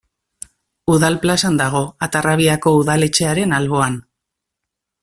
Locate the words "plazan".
1.25-1.59